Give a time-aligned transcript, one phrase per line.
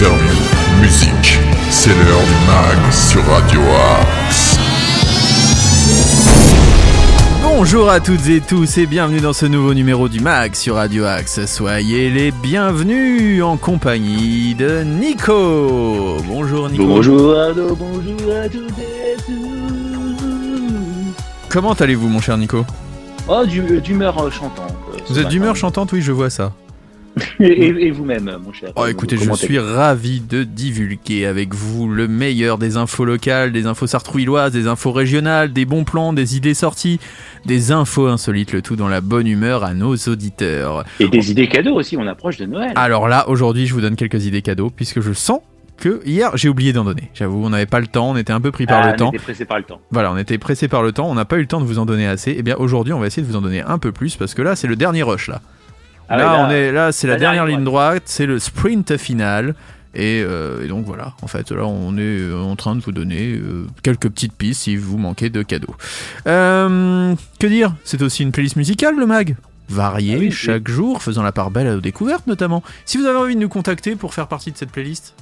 [0.00, 1.38] interviews, musique.
[1.70, 3.60] C'est l'heure du mag sur Radio
[4.00, 4.56] Axe.
[7.42, 11.04] Bonjour à toutes et tous et bienvenue dans ce nouveau numéro du MAG sur Radio
[11.04, 11.44] Axe.
[11.46, 16.18] Soyez les bienvenus en compagnie de Nico.
[16.28, 16.84] Bonjour Nico.
[16.86, 19.32] Bonjour Arnaud, bonjour à toutes et à tous.
[21.48, 22.64] Comment allez-vous mon cher Nico?
[23.26, 24.74] Oh, du- d'humeur euh, chantante.
[24.94, 26.52] euh, Vous êtes d'humeur chantante Oui, je vois ça.
[27.40, 28.70] Et, vous-même, mon cher.
[28.76, 33.66] Oh écoutez, je suis ravi de divulguer avec vous le meilleur des infos locales, des
[33.66, 37.00] infos sartrouilloises, des infos régionales, des bons plans, des idées sorties,
[37.46, 40.84] des infos insolites, le tout dans la bonne humeur à nos auditeurs.
[41.00, 42.72] Et des idées cadeaux aussi, on approche de Noël.
[42.76, 45.40] Alors là, aujourd'hui, je vous donne quelques idées cadeaux, puisque je sens
[45.78, 47.10] que hier, j'ai oublié d'en donner.
[47.14, 48.96] J'avoue, on n'avait pas le temps, on était un peu pris par Ah, le on
[48.96, 49.08] temps.
[49.10, 49.80] était pressé par le temps.
[49.92, 51.78] Voilà, on était pressé par le temps, on n'a pas eu le temps de vous
[51.78, 52.32] en donner assez.
[52.32, 54.42] Et bien aujourd'hui, on va essayer de vous en donner un peu plus, parce que
[54.42, 55.40] là, c'est le dernier rush là.
[56.08, 58.96] Ah là, on est là, c'est la, la dernière dernière ligne droite, c'est le sprint
[58.96, 59.54] final.
[59.94, 62.92] Et, euh, et donc voilà, en fait, là, on est euh, en train de vous
[62.92, 65.74] donner euh, quelques petites pistes si vous manquez de cadeaux.
[66.26, 67.74] Euh, que dire?
[67.84, 69.36] C'est aussi une playlist musicale, le mag?
[69.70, 70.30] Variée Ah oui, oui.
[70.32, 72.62] chaque jour, faisant la part belle aux découvertes notamment.
[72.84, 75.14] Si vous avez envie de nous contacter pour faire partie de cette playlist,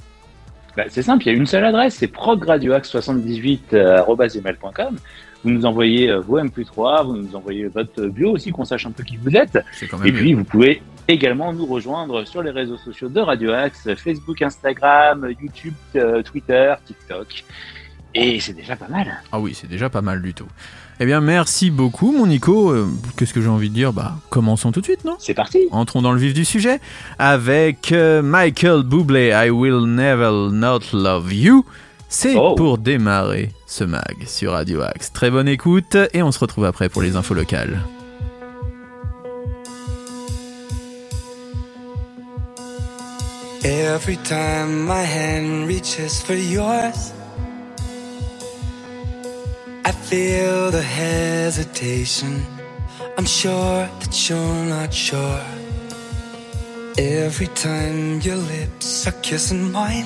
[0.75, 4.97] Bah, c'est simple, il y a une seule adresse, c'est progradioax78.com.
[5.43, 8.91] Vous nous envoyez euh, vos MP3, vous nous envoyez votre bio aussi, qu'on sache un
[8.91, 9.57] peu qui vous êtes.
[9.89, 10.07] quand même.
[10.07, 14.41] Et puis, vous pouvez également nous rejoindre sur les réseaux sociaux de Radio Axe, Facebook,
[14.41, 17.43] Instagram, YouTube, euh, Twitter, TikTok.
[18.15, 19.21] Et c'est déjà pas mal.
[19.31, 20.47] Ah oui, c'est déjà pas mal du tout.
[20.99, 22.71] Eh bien, merci beaucoup, mon Nico.
[22.71, 23.93] Euh, Qu'est-ce que j'ai envie de dire?
[23.93, 25.15] Bah, commençons tout de suite, non?
[25.19, 25.67] C'est parti.
[25.71, 26.79] Entrons dans le vif du sujet
[27.19, 31.63] avec euh, Michael Bublé, I Will Never Not Love You.
[32.09, 32.55] C'est Oh.
[32.55, 35.11] pour démarrer ce mag sur Radio Axe.
[35.13, 37.81] Très bonne écoute et on se retrouve après pour les infos locales.
[43.63, 47.11] Every time my hand reaches for yours,
[49.83, 52.41] I feel the hesitation.
[53.17, 55.41] I'm sure that you're not sure.
[56.97, 60.05] Every time your lips are kissing mine,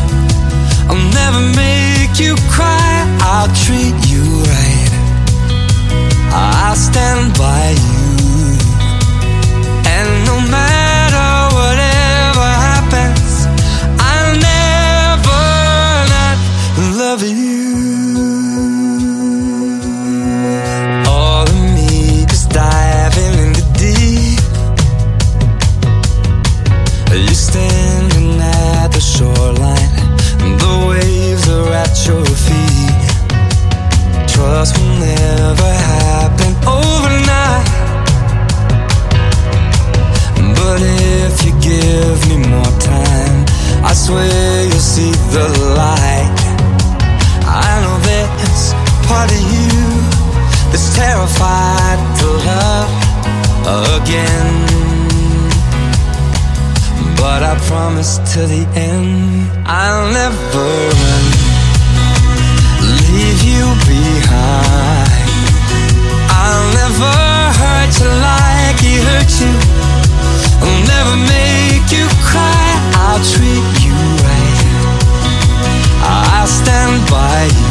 [1.13, 2.89] Never make you cry.
[3.21, 4.91] I'll treat you right.
[6.33, 7.90] I'll stand by you.
[57.71, 60.67] Promise to the end, I'll never
[60.99, 61.25] run,
[63.07, 65.29] leave you behind.
[66.43, 67.15] I'll never
[67.61, 69.53] hurt you like he hurt you.
[70.63, 72.67] I'll never make you cry.
[73.03, 73.95] I'll treat you
[74.27, 74.59] right.
[76.35, 77.70] I'll stand by you.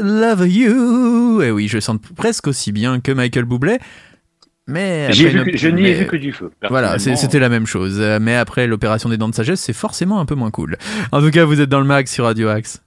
[0.00, 1.42] Love you.
[1.42, 3.78] Et oui, je sens presque aussi bien que Michael Bublé.
[4.68, 6.50] Mais vu je n'y ai mais- vu que du feu.
[6.70, 7.96] Voilà, c'était la même chose.
[7.98, 10.76] Euh, Mais après l'opération des dents de sagesse, c'est forcément un peu moins cool.
[11.10, 12.80] En tout cas, vous êtes dans le mag sur Radio Axe.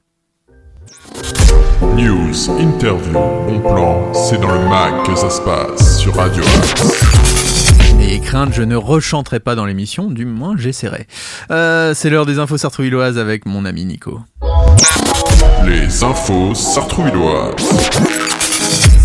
[1.81, 7.93] News, interview, bon plan, c'est dans le mag que ça se passe sur Radio Axe.
[7.97, 11.07] N'ayez crainte, je ne rechanterai pas dans l'émission, du moins j'essaierai.
[11.51, 14.19] Euh, c'est l'heure des infos sartrouilloises avec mon ami Nico.
[15.67, 17.55] Les infos sartrouilloises.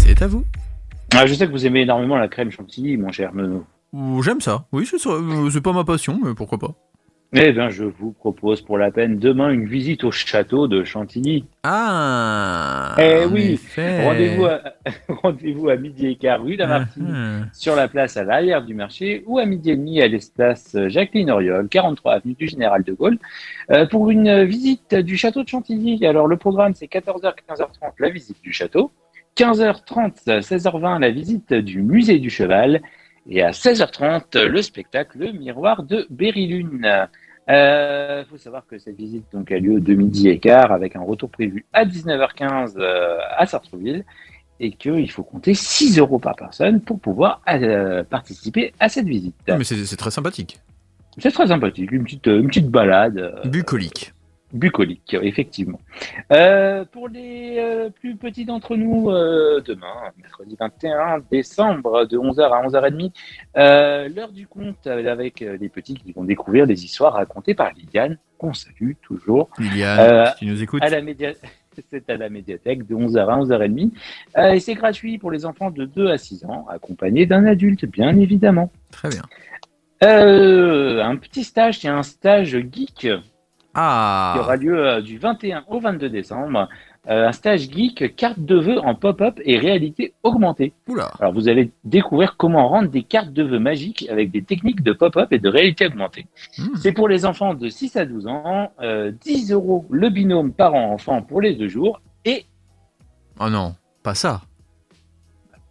[0.04, 0.44] C'est à vous.
[1.14, 3.64] Ah, je sais que vous aimez énormément la crème chantilly, mon cher Meno.
[3.92, 4.64] Ouh, J'aime ça.
[4.72, 5.10] Oui, c'est ça.
[5.10, 6.72] Euh, c'est pas ma passion, mais pourquoi pas.
[7.32, 11.44] Eh bien, je vous propose pour la peine demain une visite au château de Chantilly.
[11.62, 13.56] Ah Eh oui.
[14.02, 14.60] Rendez-vous à,
[15.22, 19.22] rendez-vous à midi et quart rue Lamartine, Ah, sur la place à l'arrière du marché,
[19.26, 23.18] ou à midi et demi à l'espace Jacqueline Auriol, 43 avenue du Général de Gaulle,
[23.70, 26.04] euh, pour une visite du château de Chantilly.
[26.04, 28.90] Alors, le programme, c'est 14h, 15h30, la visite du château,
[29.36, 32.80] 15h30, 16h20, la visite du musée du cheval,
[33.30, 37.08] et à 16h30, le spectacle Le Miroir de Berry-Lune.
[37.48, 41.00] Euh, faut savoir que cette visite donc a lieu de midi et quart avec un
[41.00, 44.04] retour prévu à 19h15 euh, à Sartreville
[44.58, 49.34] et qu'il faut compter 6 euros par personne pour pouvoir euh, participer à cette visite.
[49.48, 50.60] Mais c'est très sympathique.
[51.18, 54.12] C'est très sympathique, une petite, une petite balade Bucolique.
[54.52, 55.80] Bucolique, effectivement.
[56.32, 62.42] Euh, pour les euh, plus petits d'entre nous, euh, demain, mercredi 21 décembre, de 11h
[62.42, 63.12] à 11h30,
[63.56, 68.18] euh, l'heure du conte avec les petits qui vont découvrir des histoires racontées par Liliane,
[68.38, 70.82] qu'on salue toujours, Liliane, tu nous écoutes.
[70.82, 71.32] à la média...
[71.90, 73.92] C'est à la médiathèque de 11h à 11h30.
[74.36, 77.86] Euh, et c'est gratuit pour les enfants de 2 à 6 ans, accompagnés d'un adulte,
[77.86, 78.70] bien évidemment.
[78.90, 79.22] Très bien.
[80.02, 83.06] Un petit stage, c'est un stage geek
[83.74, 86.68] qui Ah aura lieu euh, du 21 au 22 décembre.
[87.08, 90.74] Euh, un stage geek, carte de vœux en pop-up et réalité augmentée.
[90.88, 94.82] Oula Alors vous allez découvrir comment rendre des cartes de vœux magiques avec des techniques
[94.82, 96.26] de pop-up et de réalité augmentée.
[96.58, 96.76] Hmm.
[96.76, 101.22] C'est pour les enfants de 6 à 12 ans, euh, 10 euros le binôme parent-enfant
[101.22, 102.44] pour les deux jours et
[103.40, 104.42] Oh non, pas ça.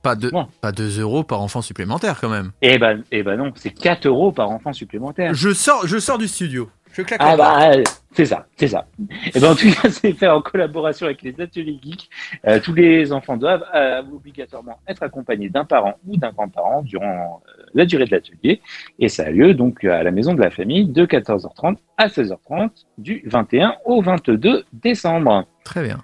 [0.01, 0.47] Pas, de, Bon.
[0.61, 2.51] pas 2 euros par enfant supplémentaire quand même.
[2.61, 5.33] Eh ben, eh ben non, c'est 4 euros par enfant supplémentaire.
[5.33, 6.69] Je sors, je sors du studio.
[6.99, 8.87] Je claque Ah bah, euh, c'est ça, c'est ça.
[9.33, 12.09] Et ben en tout cas, c'est fait en collaboration avec les ateliers geeks.
[12.45, 17.41] Euh, tous les enfants doivent euh, obligatoirement être accompagnés d'un parent ou d'un grand-parent durant
[17.47, 18.61] euh, la durée de l'atelier.
[18.99, 22.71] Et ça a lieu donc à la maison de la famille de 14h30 à 16h30
[22.97, 25.45] du 21 au 22 décembre.
[25.63, 25.99] Très bien.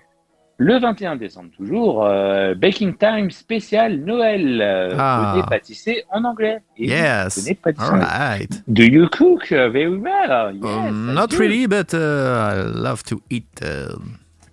[0.57, 4.61] Le 21 décembre toujours, euh, Baking Time spécial Noël.
[4.61, 5.31] Euh, Ah.
[5.35, 6.59] Venez pâtisser en anglais.
[6.77, 7.43] Et Yes.
[7.43, 7.91] venez pâtisser.
[7.91, 8.63] Alright.
[8.67, 10.53] Do you cook very well?
[10.55, 11.37] Yes, Um, not do.
[11.39, 13.93] really, but uh, I love to eat uh,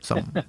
[0.00, 0.22] some.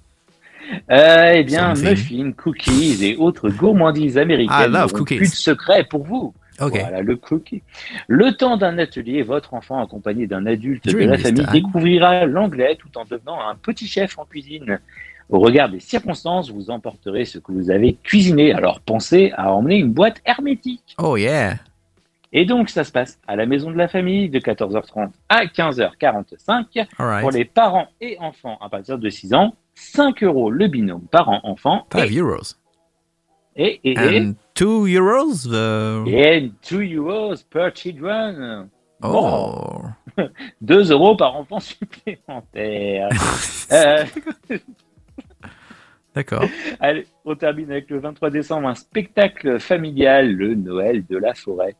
[0.89, 1.89] Euh, eh bien, Something.
[1.91, 5.17] muffins, cookies et autres gourmandises américaines I love cookies.
[5.17, 6.33] plus de secret pour vous.
[6.61, 6.79] Ok.
[6.79, 7.61] Voilà, le cookie.
[8.07, 11.51] Le temps d'un atelier, votre enfant accompagné d'un adulte de la famille time.
[11.51, 14.79] découvrira l'anglais tout en devenant un petit chef en cuisine.
[15.33, 18.53] Au regard des circonstances, vous emporterez ce que vous avez cuisiné.
[18.53, 20.95] Alors pensez à emmener une boîte hermétique.
[20.99, 21.55] Oh yeah.
[22.33, 27.21] Et donc, ça se passe à la maison de la famille de 14h30 à 15h45
[27.21, 29.55] pour les parents et enfants à partir de 6 ans.
[29.73, 31.87] 5 euros le binôme parent-enfant.
[31.91, 32.37] 5 Et, euros.
[33.55, 34.65] et, et, et, And 2
[34.97, 35.47] euros.
[35.47, 38.67] uh, et 2 euros per children.
[39.01, 39.81] Oh.
[40.61, 43.09] 2 euros par enfant supplémentaire.
[43.71, 44.03] Euh,
[46.15, 46.45] D'accord.
[46.79, 51.75] allez, on termine avec le 23 décembre, un spectacle familial, le Noël de la forêt.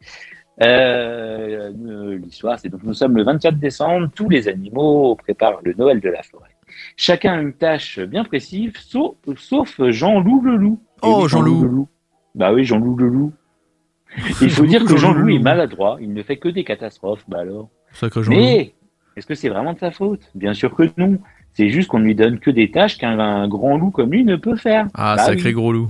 [0.61, 5.73] Euh, euh, L'histoire, c'est donc nous sommes le 24 décembre, tous les animaux préparent le
[5.73, 6.49] Noël de la forêt.
[6.95, 10.79] Chacun a une tâche bien précise, sauf, sauf Jean-Loup le loup.
[11.01, 11.61] Oh, oui, Jean-Loup.
[11.63, 11.87] le loup.
[12.35, 13.33] Bah oui, Jean-Loup le loup.
[14.41, 17.69] Il faut dire que Jean-Loup est maladroit, il ne fait que des catastrophes, bah alors.
[17.91, 18.73] Sacré Jean Mais
[19.15, 20.31] est-ce que c'est vraiment de sa faute?
[20.35, 21.19] Bien sûr que non.
[21.53, 24.23] C'est juste qu'on ne lui donne que des tâches qu'un un grand loup comme lui
[24.23, 24.87] ne peut faire.
[24.95, 25.53] Ah, Bah sacré oui.
[25.53, 25.89] gros loup.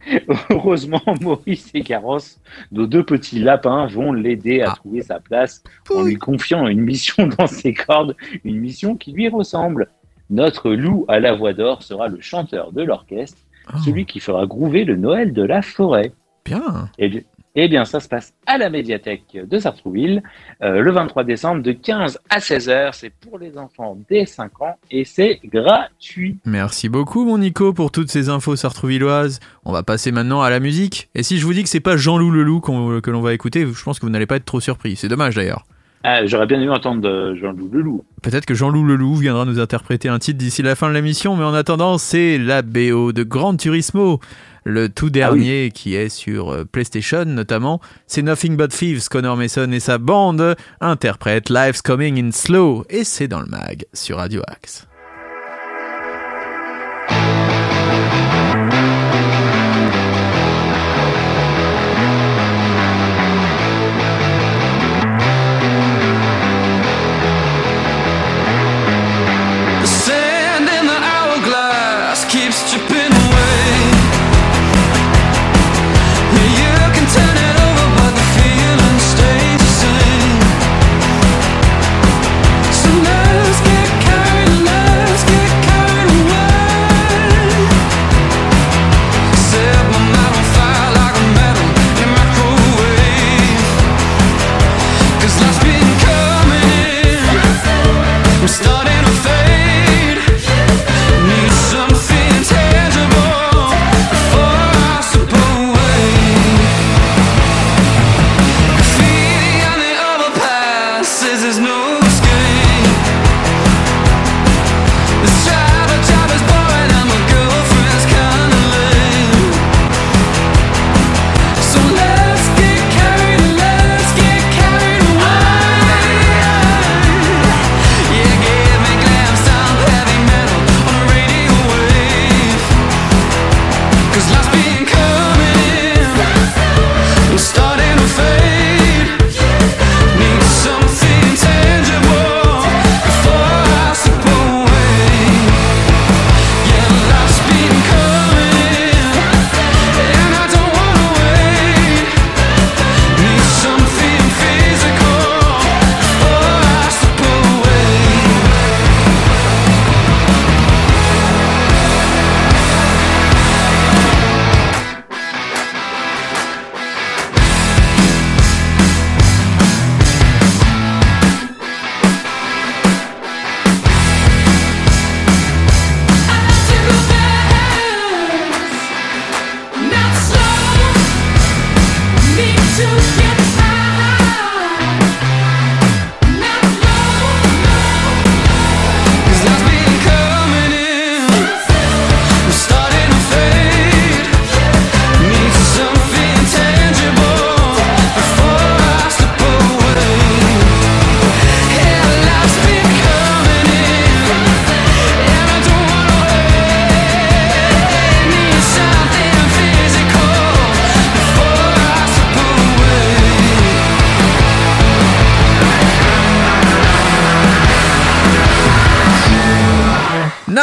[0.50, 2.40] Heureusement, Maurice et Carrosse,
[2.72, 4.74] nos deux petits lapins, vont l'aider à Ah.
[4.76, 5.62] trouver sa place
[5.94, 9.88] en lui confiant une mission dans ses cordes, une mission qui lui ressemble.
[10.30, 13.38] Notre loup à la voix d'or sera le chanteur de l'orchestre,
[13.70, 16.12] Oh, celui qui fera groover le Noël de la forêt.
[16.46, 16.88] Bien.
[16.98, 17.20] Bien,
[17.64, 20.22] eh bien, ça se passe à la médiathèque de Sartrouville
[20.62, 22.94] euh, le 23 décembre de 15 à 16 heures.
[22.94, 26.38] C'est pour les enfants dès 5 ans et c'est gratuit.
[26.44, 29.40] Merci beaucoup, mon Nico, pour toutes ces infos sartrouvilloises.
[29.64, 31.08] On va passer maintenant à la musique.
[31.14, 33.32] Et si je vous dis que c'est pas Jean-Loup le loup qu'on- que l'on va
[33.34, 34.96] écouter, je pense que vous n'allez pas être trop surpris.
[34.96, 35.64] C'est dommage d'ailleurs.
[36.04, 38.04] Ah, J'aurais bien aimé entendre euh, Jean-Loup Leloup.
[38.22, 41.44] Peut-être que Jean-Loup Leloup viendra nous interpréter un titre d'ici la fin de l'émission, mais
[41.44, 44.20] en attendant, c'est la BO de Gran Turismo,
[44.64, 47.80] le tout dernier qui est sur euh, PlayStation notamment.
[48.06, 53.04] C'est Nothing But Thieves, Connor Mason et sa bande interprètent Life's Coming in Slow, et
[53.04, 54.87] c'est dans le mag sur Radio Axe.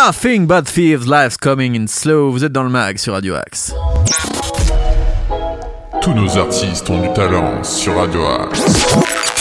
[0.07, 2.29] Nothing but thieves, life's coming in slow.
[2.29, 3.73] Vous êtes dans le mag sur Radio Axe.
[5.99, 9.34] Tous nos artistes ont du talent sur Radio Axe.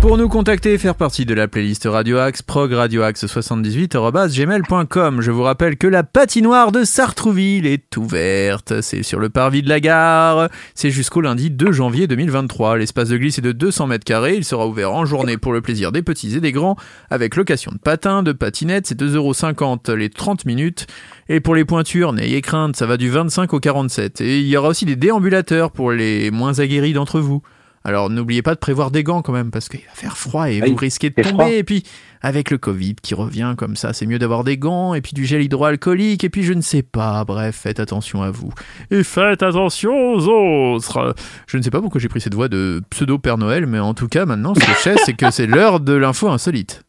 [0.00, 5.20] Pour nous contacter et faire partie de la playlist Radio Axe, progradioaxe78.gmail.com.
[5.20, 8.82] Je vous rappelle que la patinoire de Sartrouville est ouverte.
[8.82, 10.48] C'est sur le parvis de la gare.
[10.74, 12.76] C'est jusqu'au lundi 2 janvier 2023.
[12.76, 14.36] L'espace de glisse est de 200 mètres carrés.
[14.36, 16.76] Il sera ouvert en journée pour le plaisir des petits et des grands,
[17.10, 18.86] avec location de patins, de patinettes.
[18.86, 20.86] C'est 2,50€ les 30 minutes.
[21.28, 24.20] Et pour les pointures, n'ayez crainte, ça va du 25 au 47.
[24.20, 27.42] Et il y aura aussi des déambulateurs pour les moins aguerris d'entre vous.
[27.86, 30.60] Alors n'oubliez pas de prévoir des gants quand même parce qu'il va faire froid et
[30.60, 31.28] Oui, vous risquez de tomber.
[31.28, 31.48] froid.
[31.48, 31.84] Et puis
[32.20, 35.24] avec le Covid qui revient comme ça, c'est mieux d'avoir des gants et puis du
[35.24, 37.24] gel hydroalcoolique et puis je ne sais pas.
[37.24, 38.50] Bref, faites attention à vous.
[38.90, 41.14] Et faites attention aux autres.
[41.46, 43.94] Je ne sais pas pourquoi j'ai pris cette voix de pseudo Père Noël, mais en
[43.94, 46.82] tout cas maintenant ce que je sais c'est que c'est l'heure de l'info insolite.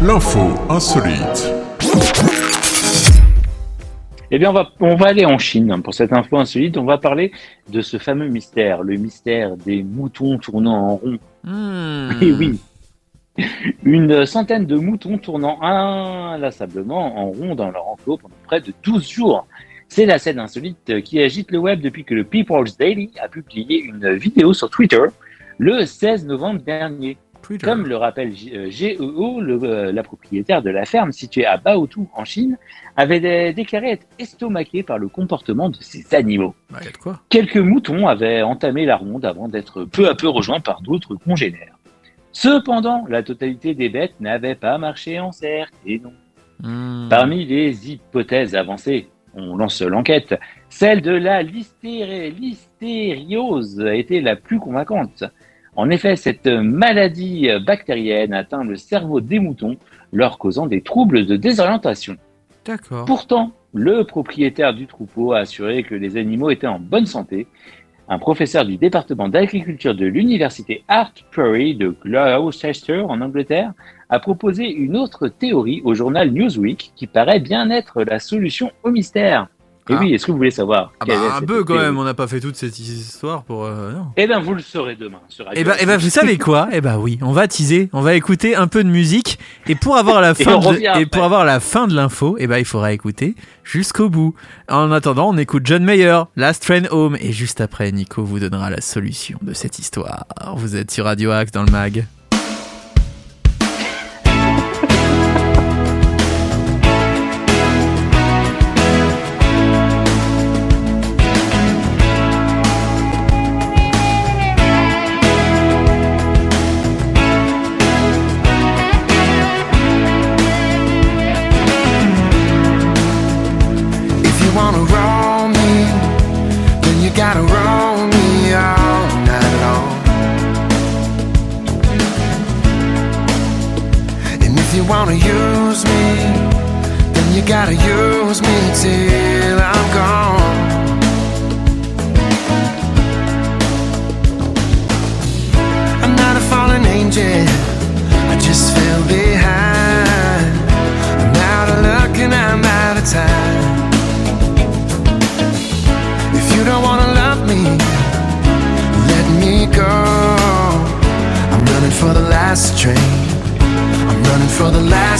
[0.00, 1.50] L'info insolite.
[4.30, 6.76] Eh bien, on va, on va aller en Chine pour cette info insolite.
[6.76, 7.32] On va parler
[7.68, 11.18] de ce fameux mystère, le mystère des moutons tournant en rond.
[11.42, 12.10] Hmm.
[12.22, 12.60] Eh oui,
[13.84, 19.08] une centaine de moutons tournant inlassablement en rond dans leur enclos pendant près de 12
[19.08, 19.46] jours.
[19.88, 23.82] C'est la scène insolite qui agite le web depuis que le People's Daily a publié
[23.82, 25.02] une vidéo sur Twitter
[25.58, 27.16] le 16 novembre dernier.
[27.64, 32.08] Comme le rappelle euh, GEO, le, euh, la propriétaire de la ferme située à Baotou
[32.14, 32.58] en Chine,
[32.96, 36.54] avait dé- déclaré être estomaqué par le comportement de ces animaux.
[36.70, 37.20] Bah, y a de quoi?
[37.28, 41.76] Quelques moutons avaient entamé la ronde avant d'être peu à peu rejoints par d'autres congénères.
[42.32, 46.12] Cependant, la totalité des bêtes n'avait pas marché en cercle, et non.
[46.62, 47.08] Hmm.
[47.08, 50.34] Parmi les hypothèses avancées, on lance l'enquête,
[50.68, 55.24] celle de la listériose a été la plus convaincante.
[55.76, 59.76] En effet, cette maladie bactérienne atteint le cerveau des moutons,
[60.12, 62.16] leur causant des troubles de désorientation.
[62.64, 63.04] D'accord.
[63.04, 67.46] Pourtant, le propriétaire du troupeau a assuré que les animaux étaient en bonne santé.
[68.08, 73.72] Un professeur du département d'agriculture de l'université Art Prairie de Gloucester en Angleterre
[74.08, 78.90] a proposé une autre théorie au journal Newsweek qui paraît bien être la solution au
[78.90, 79.46] mystère.
[79.88, 79.98] Et Ah.
[80.00, 82.28] oui, est-ce que vous voulez savoir Ah bah, un peu quand même, on n'a pas
[82.28, 83.64] fait toute cette histoire pour.
[83.64, 84.06] euh, non.
[84.16, 86.68] Eh bien, vous le saurez demain sur Radio Eh ben, eh ben, vous savez quoi?
[86.70, 89.96] Eh ben oui, on va teaser, on va écouter un peu de musique et pour
[89.96, 92.92] avoir la fin de, et pour avoir la fin de l'info, eh ben il faudra
[92.92, 93.34] écouter
[93.64, 94.34] jusqu'au bout.
[94.68, 98.70] En attendant, on écoute John Mayer, Last Train Home et juste après, Nico vous donnera
[98.70, 100.26] la solution de cette histoire.
[100.56, 102.04] Vous êtes sur Radio Axe dans le mag.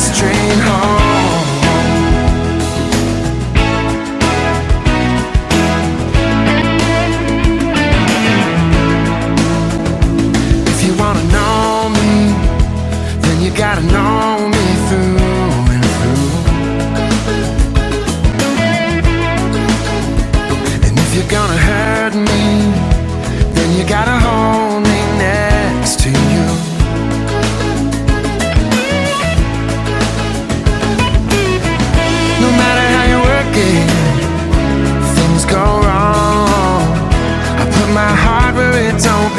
[0.08, 0.49] For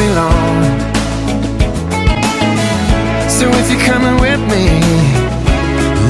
[0.02, 0.58] belong.
[3.38, 4.66] So if you're coming with me,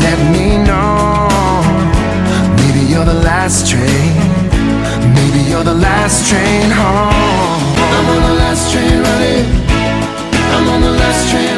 [0.05, 1.27] let me know.
[2.59, 4.13] Maybe you're the last train.
[5.17, 7.61] Maybe you're the last train home.
[7.95, 9.45] I'm on the last train running.
[10.55, 11.50] I'm on the last train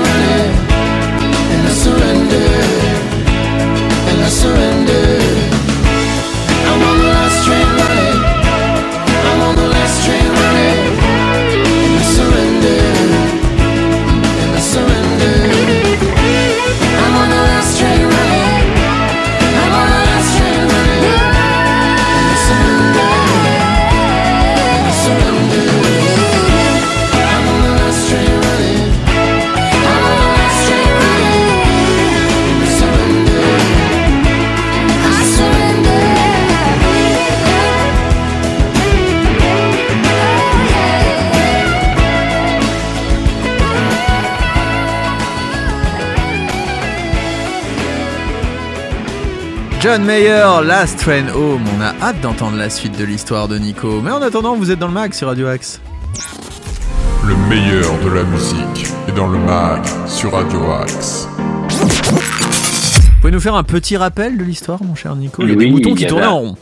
[49.83, 51.61] John Mayer, Last Train Home.
[51.77, 53.99] On a hâte d'entendre la suite de l'histoire de Nico.
[53.99, 55.81] Mais en attendant, vous êtes dans le mag sur Radio Axe.
[57.27, 61.27] Le meilleur de la musique est dans le mag sur Radio Axe.
[61.37, 65.43] Vous pouvez nous faire un petit rappel de l'histoire, mon cher Nico?
[65.43, 66.57] Il y a des Oui, il qui tournaient en rond.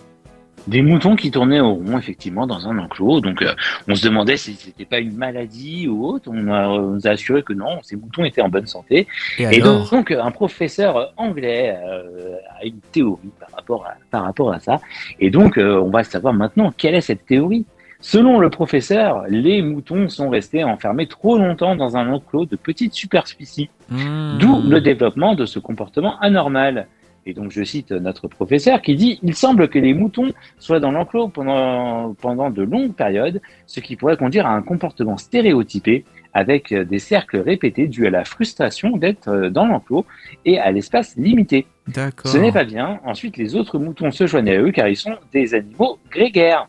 [0.67, 3.19] Des moutons qui tournaient au rond, effectivement, dans un enclos.
[3.21, 3.53] Donc, euh,
[3.87, 6.29] on se demandait si c'était pas une maladie ou autre.
[6.31, 9.07] On, a- on nous a assuré que non, ces moutons étaient en bonne santé.
[9.39, 9.81] Et Et alors?
[9.89, 14.59] donc, donc, un professeur anglais euh, a une théorie par rapport à, par rapport à
[14.59, 14.79] ça.
[15.19, 17.65] Et donc, euh, on va savoir maintenant quelle est cette théorie.
[18.03, 22.93] Selon le professeur, les moutons sont restés enfermés trop longtemps dans un enclos de petite
[22.93, 24.37] superficie, Hmm.
[24.39, 26.87] d'où le développement de ce comportement anormal.
[27.25, 30.91] Et donc, je cite notre professeur qui dit Il semble que les moutons soient dans
[30.91, 36.03] l'enclos pendant, pendant de longues périodes, ce qui pourrait conduire à un comportement stéréotypé
[36.33, 40.05] avec des cercles répétés dus à la frustration d'être dans l'enclos
[40.45, 41.67] et à l'espace limité.
[41.87, 42.31] D'accord.
[42.31, 42.99] Ce n'est pas bien.
[43.05, 46.67] Ensuite, les autres moutons se joignent à eux car ils sont des animaux grégaires.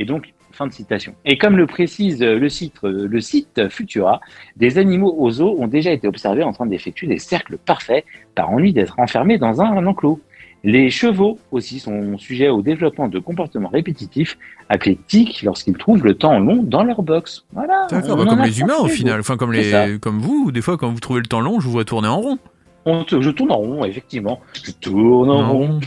[0.00, 1.14] Et donc, fin de citation.
[1.24, 4.20] Et comme le précise euh, le site, euh, le site Futura,
[4.56, 8.50] des animaux aux zoo ont déjà été observés en train d'effectuer des cercles parfaits par
[8.50, 10.20] ennui d'être enfermés dans un enclos.
[10.66, 14.38] Les chevaux aussi sont sujets au développement de comportements répétitifs
[14.70, 17.44] appelés tics lorsqu'ils trouvent le temps long dans leur box.
[17.52, 17.86] Voilà.
[17.90, 20.90] D'accord, bah, comme les humains au final, enfin comme les, comme vous, des fois quand
[20.90, 22.38] vous trouvez le temps long, je vous vois tourner en rond.
[22.86, 24.40] On te- je tourne en rond, effectivement.
[24.62, 25.80] Je tourne en rond.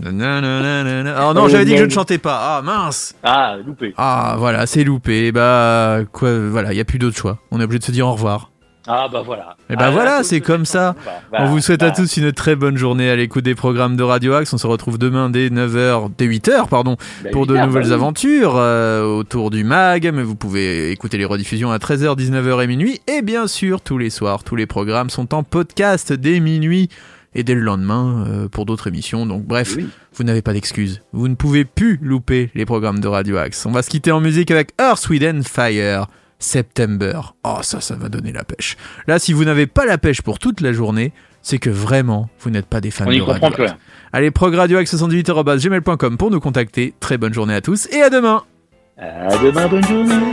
[0.00, 1.28] Nananana.
[1.28, 2.58] Oh non, j'avais dit que je ne chantais pas.
[2.58, 3.14] Ah mince.
[3.22, 3.94] Ah, loupé.
[3.96, 5.32] Ah voilà, c'est loupé.
[5.32, 7.38] Bah quoi, voilà, il y a plus d'autre choix.
[7.50, 8.50] On est obligé de se dire au revoir.
[8.86, 9.56] Ah, bah voilà.
[9.70, 10.94] Eh ben Ah, voilà, c'est comme ça.
[11.06, 13.54] bah, voilà, On vous souhaite à bah, tous une très bonne journée à l'écoute des
[13.54, 14.52] programmes de Radio Axe.
[14.52, 18.56] On se retrouve demain dès 9h, dès 8h, pardon, bah, pour de nouvelles bah aventures
[18.56, 20.10] euh, autour du mag.
[20.12, 23.00] Mais vous pouvez écouter les rediffusions à 13h, 19h et minuit.
[23.08, 26.90] Et bien sûr, tous les soirs, tous les programmes sont en podcast dès minuit
[27.34, 29.26] et dès le lendemain euh, pour d'autres émissions.
[29.26, 29.88] Donc bref, Oui.
[30.14, 31.02] vous n'avez pas d'excuses.
[31.12, 33.64] Vous ne pouvez plus louper les programmes de Radio Axe.
[33.66, 36.06] On va se quitter en musique avec Earth, Sweden, Fire.
[36.40, 37.20] September.
[37.44, 38.76] Oh, ça, ça va donner la pêche.
[39.06, 42.50] Là, si vous n'avez pas la pêche pour toute la journée, c'est que vraiment, vous
[42.50, 43.74] n'êtes pas des fans On de n'y Radio comprend Axe.
[44.12, 46.92] Allez, progradioaxe78.gmail.com pour nous contacter.
[47.00, 48.42] Très bonne journée à tous et à demain
[48.98, 50.32] À demain, bonne journée.